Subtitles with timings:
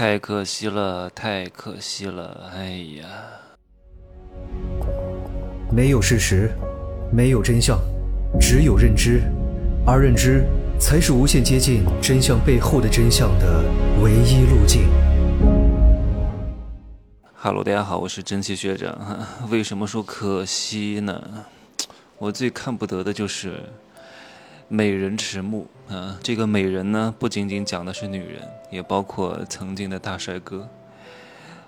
[0.00, 3.04] 太可惜了，太可惜了，哎呀！
[5.70, 6.50] 没有事实，
[7.12, 7.78] 没有真相，
[8.40, 9.20] 只有认知，
[9.86, 10.46] 而认知
[10.80, 13.62] 才是无限接近真相背后的真相的
[14.02, 14.88] 唯一路径。
[17.34, 18.98] 哈喽，大家好，我是真气学长。
[19.52, 21.44] 为什么说可惜呢？
[22.16, 23.64] 我最看不得的就是
[24.72, 26.16] 美人迟暮啊！
[26.22, 30.68] 这个美人呢，不仅仅讲的是女人，也包括曾经的大帅哥。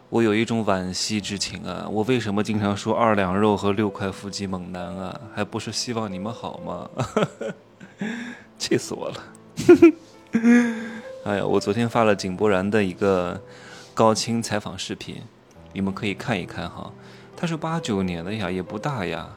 [0.08, 1.88] 我有一种惋惜之情啊！
[1.90, 5.20] 我为什么经常说二两肉和六块腹肌猛男啊？
[5.34, 6.88] 还不是希望你们好吗？
[8.56, 9.24] 气死我了！
[11.24, 13.42] 哎呀，我昨天发了井柏然的一个
[13.94, 15.16] 高清采访视频。
[15.72, 16.92] 你们可以看一看哈，
[17.36, 19.28] 他是八九年的呀，也不大呀，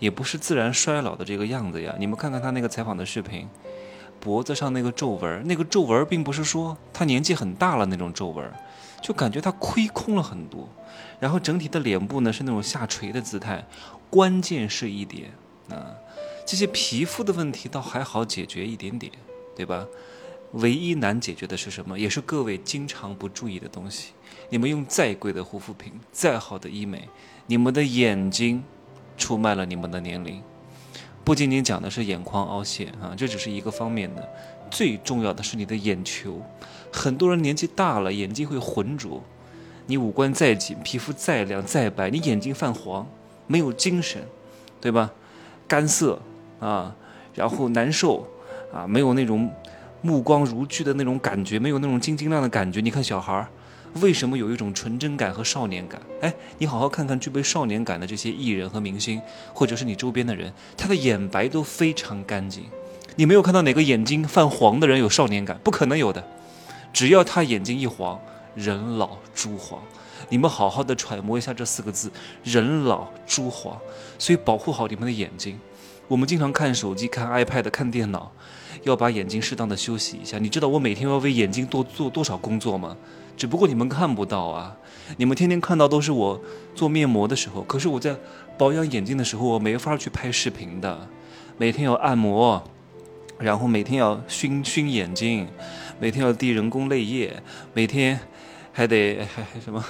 [0.00, 1.94] 也不是自然衰老的这个样子呀。
[1.96, 3.48] 你们看看他那个采访的视频，
[4.18, 8.52] 脖子上那个皱纹，那个皱纹并不是说他年纪很大了那种皱纹，
[9.00, 10.68] 就感觉他亏空了很多。
[11.20, 13.64] 然后整体的脸部呢是那种下垂的姿态，
[14.08, 15.30] 关键是一点
[15.68, 15.94] 啊，
[16.44, 19.12] 这些皮肤的问题倒还好解决一点点，
[19.54, 19.86] 对吧？
[20.54, 21.96] 唯一难解决的是什么？
[21.96, 24.12] 也是各位经常不注意的东西。
[24.48, 27.08] 你们用再贵的护肤品，再好的医美，
[27.46, 28.64] 你们的眼睛
[29.20, 30.42] 出卖了你们的年龄。
[31.22, 34.28] 不仅仅讲的是眼眶凹陷啊，这只是一个方面的，
[34.70, 36.42] 最重要的是你的眼球。
[36.90, 39.22] 很多人年纪大了，眼睛会浑浊。
[39.86, 43.06] 你五官再紧，皮肤再亮再白，你眼睛泛黄，
[43.46, 44.22] 没有精神，
[44.80, 45.12] 对吧？
[45.68, 46.18] 干涩
[46.58, 46.96] 啊，
[47.34, 48.26] 然后难受
[48.72, 49.52] 啊，没有那种。
[50.02, 52.80] 目光如炬的那种感觉，没有那种晶晶亮的感觉。
[52.80, 53.46] 你看小孩儿，
[53.94, 56.00] 为什么有一种纯真感和少年感？
[56.20, 59.20] 哎，你好好看看具备少年感的这些艺人和明星，
[59.52, 62.64] 或者是你周边的人，他的眼白都非常干净。
[63.16, 65.58] 你没有看到哪个眼睛泛黄的人有少年感？
[65.64, 66.24] 不可能有的。
[66.92, 68.20] 只要他眼睛一黄，
[68.54, 69.82] 人老珠黄。
[70.28, 72.12] 你们好好的揣摩一下这四个字：
[72.44, 73.76] 人老珠黄。
[74.18, 75.58] 所以保护好你们的眼睛。
[76.06, 78.30] 我们经常看手机、看 iPad、看电脑。
[78.84, 80.38] 要把眼睛适当的休息一下。
[80.38, 82.96] 你知道我每天要为眼睛多做多少工作吗？
[83.40, 84.76] 只不过你们看不到啊。
[85.16, 86.38] 你们天天看到都是我
[86.74, 88.14] 做面膜的时候，可是我在
[88.58, 91.08] 保养眼睛的时候，我没法去拍视频的。
[91.56, 92.62] 每天要按摩，
[93.38, 95.48] 然后每天要熏熏眼睛，
[95.98, 97.42] 每天要滴人工泪液，
[97.72, 98.20] 每天
[98.72, 99.82] 还得还还什么？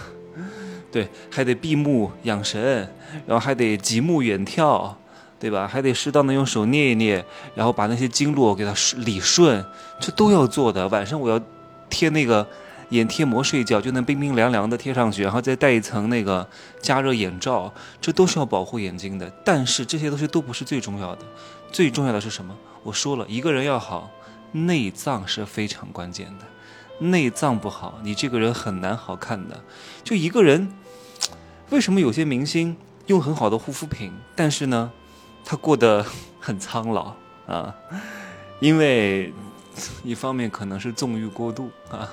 [0.93, 2.89] 对，还得闭目养神，
[3.27, 4.93] 然后还得极目远眺。
[5.41, 5.67] 对吧？
[5.67, 7.25] 还得适当的用手捏一捏，
[7.55, 9.65] 然后把那些经络给它理顺，
[9.99, 10.87] 这都要做的。
[10.89, 11.41] 晚上我要
[11.89, 12.47] 贴那个
[12.91, 16.49] 眼贴膜睡觉，就能冰冰凉凉的贴上去，然后再戴一层那个
[16.81, 19.29] 加热眼罩，这都是要保护眼睛的。
[19.45, 21.25] 但是这些东西都不是最重要的，
[21.73, 22.57] 最重要的是什么？
[22.83, 24.11] 我说了一个人要好，
[24.53, 26.47] 内脏是非常关键的。
[27.07, 29.65] 内脏不好，你这个人很难好看的。
[30.05, 30.73] 就一个人，
[31.71, 34.93] 为什么有些明星用很好的护肤品，但是呢？
[35.43, 36.05] 他过得
[36.39, 37.15] 很苍老
[37.47, 37.75] 啊，
[38.61, 39.33] 因为
[40.05, 42.07] 一方面可能是纵欲过度啊，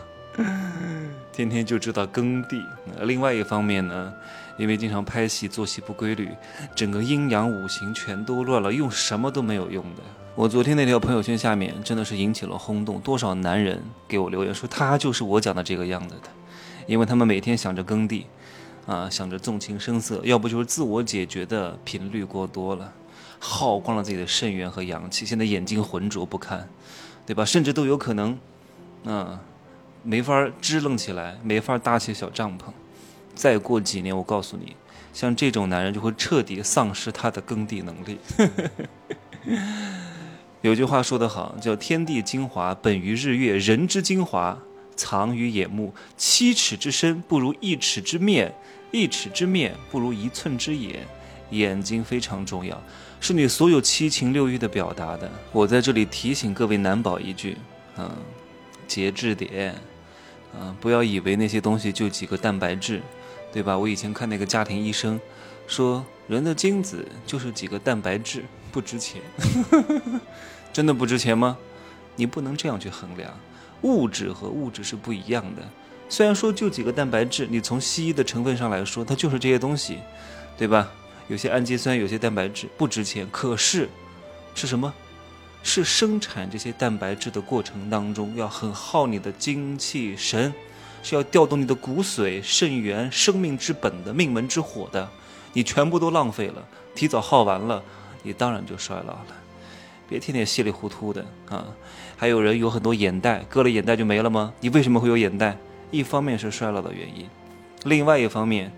[1.32, 2.58] 天天就知道耕地；
[3.02, 4.14] 另外一方面呢，
[4.58, 6.30] 因为经常拍戏，作息不规律，
[6.76, 10.02] 整个阴阳五行全都乱了，用什么都没有用的。
[10.36, 16.30] 我昨天那条朋友圈下面真的是引起了轰动，多少男人给我留言说他就是我讲的这个样子的，
[16.86, 18.26] 因为他们每天想着耕地，
[18.86, 22.94] 啊，想着纵情声色，要不就是自我解决的频率过多了。
[23.40, 26.68] 耗光了自己的肾元和阳气，现在眼睛浑浊不堪，
[27.24, 27.46] 对吧？
[27.46, 28.36] 甚至都有可能，
[29.04, 29.38] 嗯，
[30.10, 32.64] 没法支棱起来，没法搭起小帐篷。
[33.36, 34.74] 再过几年，我告诉你，
[35.12, 38.18] 像这种男人就会彻底丧失他的耕地能力。
[40.62, 44.58] 有句话说得好，叫“天地精华本于日月，人之精华
[44.96, 45.94] 藏于眼目。
[46.16, 48.56] 七尺之身不如一尺之面，
[48.92, 51.06] 一尺之面不如一寸之眼。
[51.50, 52.82] 眼睛非常重要。”
[53.20, 55.30] 是你所有七情六欲的表达的。
[55.52, 57.58] 我在这里提醒各位男宝一句，
[57.98, 58.10] 嗯，
[58.88, 59.76] 节制点，
[60.54, 63.02] 嗯，不要以为那些东西就几个蛋白质，
[63.52, 63.78] 对吧？
[63.78, 65.20] 我以前看那个家庭医生，
[65.68, 69.22] 说人的精子就是几个蛋白质，不值钱，
[70.74, 71.58] 真的不值钱吗？
[72.16, 73.32] 你不能这样去衡量，
[73.82, 75.62] 物质和物质是不一样的。
[76.10, 80.00] 虽然说就几个蛋白质，你从西医的成分上来说，它就是这些东西，
[80.58, 80.90] 对吧？
[81.28, 83.90] 有些氨基酸，有些蛋白质不值钱，可是
[84.56, 84.94] 是什么？
[85.68, 90.54] 是生产这些蛋白质的过程当中要很耗你的精气神，
[91.04, 95.10] 是要调动你的骨髓、肾元、生命之本的命门之火的。
[95.52, 96.66] 你全部都浪费了，
[96.96, 97.84] 提早耗完了，
[98.24, 99.26] 你当然就衰老了。
[100.08, 101.66] 别天天稀里糊涂的啊！
[102.16, 104.54] 还有人有很多眼袋，割了眼袋就没了吗？
[104.62, 105.58] 你为什么会有眼袋？
[105.92, 107.28] 一方面是衰老的原因，
[107.84, 108.72] 另外一方面，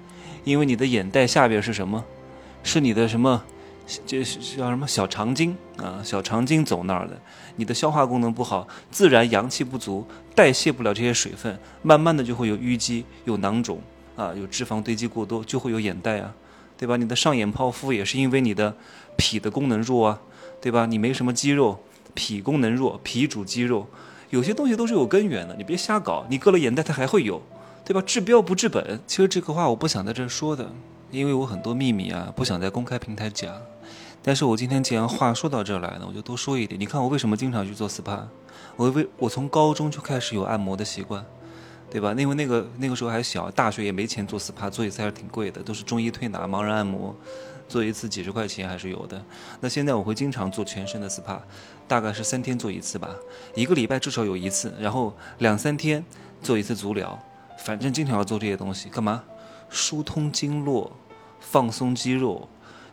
[0.43, 2.03] 因为你的眼袋下边是什么？
[2.63, 3.43] 是你的什么？
[4.05, 5.99] 这是叫什么小肠经啊？
[6.03, 7.19] 小肠经走那儿的，
[7.55, 10.05] 你的消化功能不好，自然阳气不足，
[10.35, 13.81] 代谢不了这些水分，慢慢的就会有淤积、有囊肿
[14.15, 16.33] 啊，有脂肪堆积过多，就会有眼袋啊，
[16.77, 16.97] 对吧？
[16.97, 18.75] 你的上眼泡肤也是因为你的
[19.17, 20.21] 脾的功能弱啊，
[20.61, 20.85] 对吧？
[20.85, 21.79] 你没什么肌肉，
[22.13, 23.87] 脾功能弱，脾主肌肉，
[24.29, 27.41] 有些东西都是有根源的，你别瞎搞，你割了眼袋它还会有，
[27.83, 28.03] 对吧？
[28.05, 30.71] 治标不治本，其实这个话我不想在这说的，
[31.09, 33.51] 因为我很多秘密啊，不想在公开平台讲。
[34.21, 36.79] 但是我今天既然话说到这儿来了，我就多说一点。
[36.79, 38.23] 你看我为什么经常去做 SPA？
[38.75, 41.25] 我为我从高中就开始有按摩的习惯，
[41.89, 42.13] 对吧？
[42.17, 47.15] 因为那个那个时候还小，大学也没钱做 SPA，做一次还是挺贵的，都是中医推拿、盲人按摩，
[47.67, 49.21] 做一次几十块钱还是有的。
[49.61, 51.39] 那现在我会经常做全身的 SPA，
[51.87, 53.09] 大概是三天做一次吧，
[53.55, 56.03] 一个礼拜至少有一次，然后两三天
[56.41, 57.17] 做一次足疗，
[57.57, 59.23] 反正经常要做这些东西，干嘛？
[59.69, 60.91] 疏通经络，
[61.39, 62.47] 放松肌肉。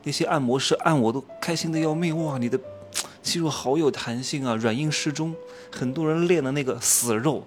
[0.06, 2.38] 那些按摩师按我都开心的要命哇！
[2.38, 2.56] 你的
[3.24, 5.34] 肌肉好有弹性啊，软硬适中。
[5.72, 7.44] 很多人练的那个死肉，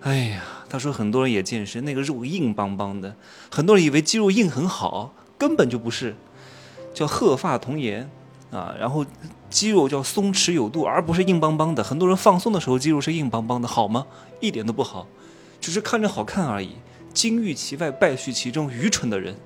[0.00, 3.14] 哎呀，他说很多人也健身，那个肉硬邦邦的。
[3.48, 6.16] 很多人以为肌肉硬很好，根本就不是，
[6.92, 8.10] 叫鹤发童颜
[8.50, 8.74] 啊。
[8.76, 9.06] 然后
[9.48, 11.84] 肌肉叫松弛有度，而不是硬邦邦的。
[11.84, 14.04] 很多人放松的时候肌肉是硬邦邦的，好吗？
[14.40, 15.06] 一点都不好，
[15.60, 16.70] 只是看着好看而已。
[17.12, 18.68] 金玉其外，败絮其中。
[18.68, 19.36] 愚蠢的人，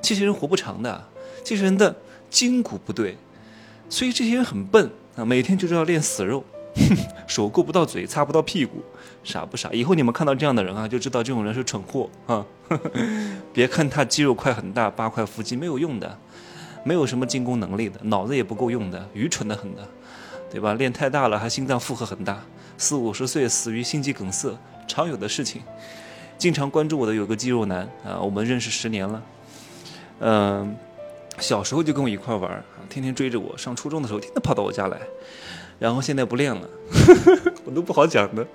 [0.00, 1.06] 这些人活不长的。
[1.44, 1.96] 这些人的
[2.30, 3.16] 筋骨不对，
[3.88, 5.24] 所以这些人很笨啊！
[5.24, 6.44] 每天就知道练死肉，
[7.26, 8.82] 手够不到嘴，擦不到屁股，
[9.24, 9.70] 傻不傻？
[9.72, 12.44] 以后你们看到这样的人啊，就知道这种人是蠢货啊！
[13.52, 16.18] 别看他肌肉块很大，八块腹肌没有用的，
[16.84, 19.88] 没有什么进攻能力的，脑子也不够用的，愚蠢的很的，
[20.50, 20.74] 对吧？
[20.74, 22.42] 练太大了还心脏负荷很大，
[22.76, 24.54] 四五十岁死于心肌梗塞，
[24.86, 25.62] 常有的事情。
[26.36, 29.22] 经常关注我的有个肌肉男啊，我们认识十年了，
[30.20, 30.76] 嗯。
[31.40, 33.56] 小时候就跟我一块玩天天追着我。
[33.56, 34.98] 上初中的时候，天天跑到我家来，
[35.78, 36.68] 然后现在不练了，
[37.64, 38.46] 我都不好讲的。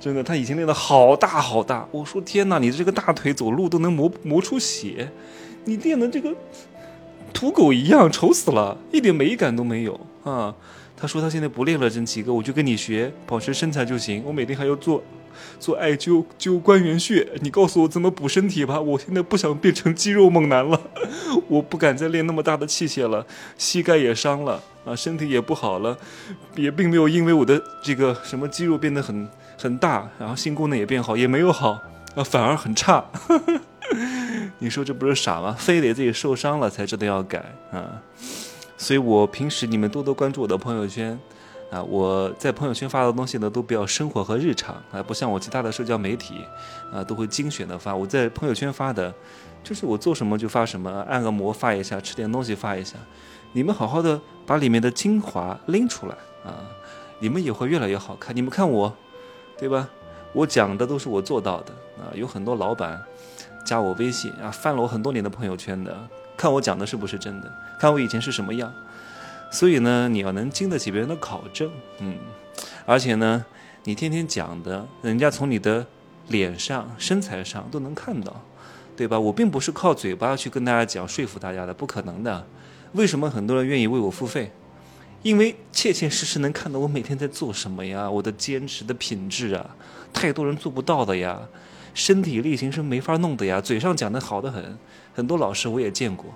[0.00, 1.86] 真的，他以前练的好大好大。
[1.90, 5.08] 我说天哪，你这个大腿走路都能磨磨出血，
[5.64, 6.34] 你练的这个
[7.32, 10.54] 土狗一样，丑死了，一点美感都没有啊。
[10.96, 14.22] 他说他现在不练了，真奇哥，我就跟你学，保持身材就行。
[14.26, 15.02] 我每天还要做。
[15.58, 18.80] 做艾灸灸关元穴，你告诉我怎么补身体吧。
[18.80, 20.80] 我现在不想变成肌肉猛男了，
[21.48, 23.24] 我不敢再练那么大的器械了，
[23.56, 25.96] 膝盖也伤了啊，身体也不好了，
[26.56, 29.28] 也并没有因为我的这个什么肌肉变得很
[29.58, 31.80] 很大，然后性功能也变好，也没有好
[32.14, 33.04] 啊，反而很差。
[34.60, 35.54] 你说这不是傻吗？
[35.58, 38.00] 非得自己受伤了才知道要改啊。
[38.76, 41.18] 所以我平时你们多多关注我的朋友圈。
[41.74, 46.44] 啊，我在朋友圈发的东西呢，都比较生活和日常啊，不像我其他的社交媒体，
[46.92, 47.92] 啊，都会精选的发。
[47.92, 49.12] 我在朋友圈发的，
[49.64, 52.94] 就是我做什么就发什么，按个摩发一下，吃点东西发一下。
[53.52, 56.62] 你们好好的把里面的精华拎出来啊，
[57.18, 58.34] 你们也会越来越好看。
[58.36, 58.94] 你们看我，
[59.58, 59.88] 对吧？
[60.32, 62.14] 我讲的都是我做到的啊。
[62.14, 63.02] 有很多老板
[63.66, 65.92] 加我微信啊，翻了我很多年的朋友圈的，
[66.36, 68.72] 看我讲的是不是真的，看我以前是什么样。
[69.50, 72.18] 所以呢，你要能经得起别人的考证，嗯，
[72.84, 73.44] 而且呢，
[73.84, 75.86] 你天天讲的，人家从你的
[76.28, 78.42] 脸上、身材上都能看到，
[78.96, 79.18] 对吧？
[79.18, 82.46] 我并不是靠嘴巴去跟大家讲、说服大家的，不可能的。
[82.92, 84.50] 为什么很多人愿意为我付费？
[85.22, 89.74] 因为切切实实能看到我每天在做什么呀，我的坚持的品质啊，
[90.12, 91.40] 太多人做不到的呀，
[91.94, 94.78] 身体力行是没法弄的呀，嘴上讲的好的很，
[95.14, 96.26] 很多老师我也见过。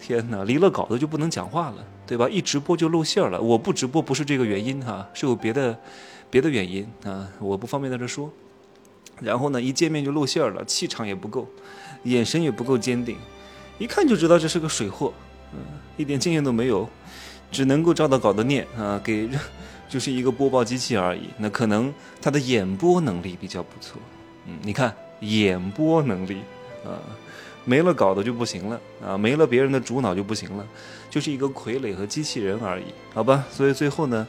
[0.00, 2.28] 天哪，离了稿子就不能讲话了，对吧？
[2.28, 3.40] 一直播就露馅儿了。
[3.40, 5.76] 我不直播不是这个原因哈，是有别的
[6.30, 8.30] 别的原因啊，我不方便在这说。
[9.20, 11.48] 然后呢，一见面就露馅儿了，气场也不够，
[12.04, 13.16] 眼神也不够坚定，
[13.78, 15.12] 一看就知道这是个水货，
[15.52, 15.58] 嗯，
[15.96, 16.88] 一点经验都没有，
[17.50, 19.28] 只能够照着稿子念啊，给
[19.88, 21.30] 就是一个播报机器而已。
[21.36, 24.00] 那可能他的演播能力比较不错，
[24.46, 26.42] 嗯，你看演播能力
[26.84, 26.94] 啊。
[27.64, 30.66] 没了稿子就不行了啊，没了别人的主脑就不行了，
[31.10, 33.44] 就是一个傀儡和机器人而已，好吧？
[33.50, 34.26] 所以最后呢，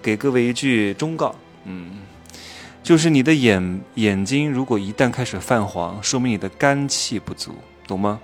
[0.00, 2.00] 给各位一句忠告，嗯，
[2.82, 7.54] 就是你的眼眼睛如果一旦开始泛黄，说明你的肝气不足，
[7.86, 8.20] 懂吗？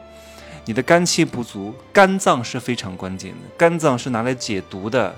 [0.64, 5.14] 你的肝气不足，肝脏是非常关键的，肝脏是拿来解毒的。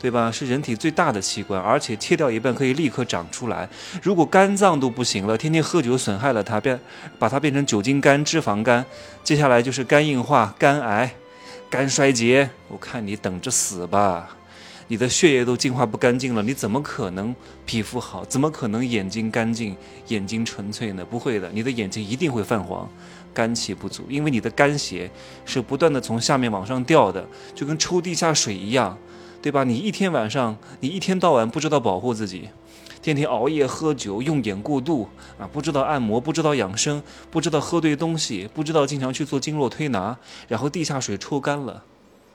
[0.00, 0.30] 对吧？
[0.30, 3.68] 是人体最大的器官，而且切掉一半可以立刻长出来。
[4.02, 6.78] 如果肝脏都不行了，天天喝酒损害了它，变
[7.18, 8.84] 把它变成酒精肝、脂肪肝，
[9.24, 11.14] 接下来就是肝硬化、肝癌、
[11.70, 12.50] 肝衰竭。
[12.68, 14.36] 我看你等着死吧！
[14.88, 17.34] 你的血液都净化不干净了，你怎么可能
[17.64, 18.24] 皮肤好？
[18.26, 19.76] 怎么可能眼睛干净、
[20.06, 21.04] 眼睛纯粹呢？
[21.04, 22.88] 不会的，你的眼睛一定会泛黄，
[23.34, 25.10] 肝气不足，因为你的肝血
[25.44, 28.96] 是不断的从下面往上掉的，就跟抽地下水一样，
[29.46, 29.62] 对吧？
[29.62, 32.48] 你一天晚上，你一天到晚不知道保护自己，
[33.00, 37.00] 天天熬夜喝酒、用眼过度啊，不知道按摩，不知道养生，
[37.30, 41.84] 不知道喝对东西，不知道经常去做经络推拿，然后地下水抽干了。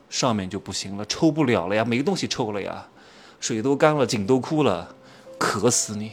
[0.08, 2.88] 上面就不行了，抽不了了呀，没东西抽了呀，
[3.38, 4.94] 水都干了，井都枯了，
[5.38, 6.12] 渴死你，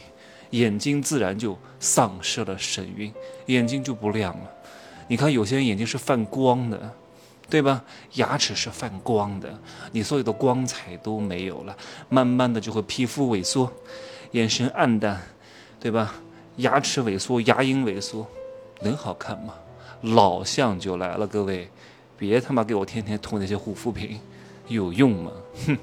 [0.50, 3.10] 眼睛自然就丧失了神韵，
[3.46, 4.50] 眼睛就不亮了。
[5.08, 6.92] 你看有些人眼睛是泛光的，
[7.50, 7.84] 对吧？
[8.14, 9.52] 牙齿是泛光的，
[9.92, 11.76] 你所有的光彩都没有了，
[12.08, 13.70] 慢慢的就会皮肤萎缩，
[14.30, 15.20] 眼神暗淡，
[15.80, 16.14] 对吧？
[16.56, 18.26] 牙齿萎缩，牙龈萎缩，
[18.82, 19.54] 能好看吗？
[20.02, 21.68] 老相就来了，各位。
[22.16, 24.20] 别他妈给我天天涂那些护肤品，
[24.68, 25.32] 有用吗？
[25.66, 25.78] 哼，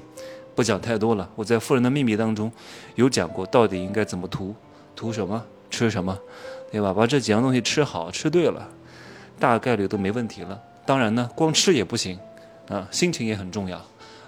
[0.54, 1.28] 不讲太多了。
[1.34, 2.50] 我在《富人的秘密》当中
[2.94, 4.54] 有讲过，到底应该怎么涂，
[4.94, 6.16] 涂什么，吃什么，
[6.70, 6.94] 对吧？
[6.94, 8.68] 把这几样东西吃好，吃对了，
[9.40, 10.62] 大概率都没问题了。
[10.88, 12.18] 当然呢，光吃也不行
[12.66, 13.76] 啊，心情也很重要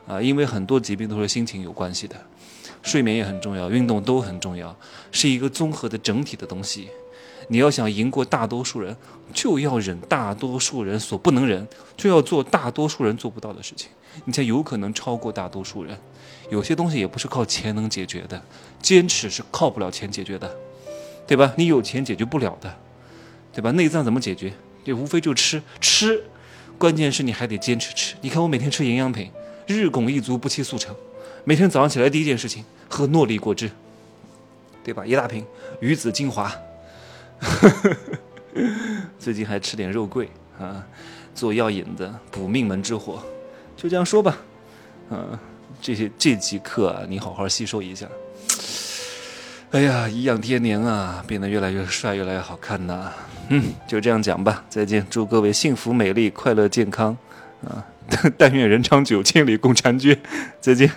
[0.06, 2.14] 啊，因为很多疾病都是心情有关系的。
[2.82, 4.76] 睡眠也很重要，运动都很重要，
[5.10, 6.90] 是一个综合的整体的东西。
[7.48, 8.94] 你要想赢过大多数人，
[9.32, 13.88] 就要忍大多数人所不能忍，就要做大多数人做不到的事情，
[14.26, 15.98] 你才有可能超过大多数人。
[16.50, 18.42] 有些东西也不是靠钱能解决的，
[18.82, 20.54] 坚持是靠不了钱解决的，
[21.26, 21.54] 对吧？
[21.56, 22.76] 你有钱解决不了的，
[23.50, 23.70] 对吧？
[23.70, 24.52] 内脏怎么解决？
[24.84, 26.24] 也无非就吃吃，
[26.80, 28.16] 关键是你还得坚持吃。
[28.22, 29.30] 你看我每天吃营养品，
[29.66, 30.96] 日拱一卒，不期速成。
[31.44, 33.70] 每天早上起来第一件事情喝诺丽果汁，
[34.82, 35.04] 对吧？
[35.04, 35.44] 一大瓶
[35.80, 36.50] 鱼子精华。
[39.18, 40.82] 最近还吃点肉桂啊，
[41.34, 43.22] 做药引子补命门之火，
[43.76, 44.38] 就这样说吧。
[45.10, 45.38] 嗯，
[45.82, 48.08] 这些这几课啊，你好好吸收一下。
[49.72, 53.12] 哎呀，颐养天年啊，变得越来越帅，越来越好看呐。
[53.50, 57.16] 嗯，就这样讲吧，再见，祝各位幸福美丽、快乐健康
[57.64, 57.86] 啊！
[58.36, 60.18] 但愿人长久，千里共婵娟。
[60.60, 60.90] 再见。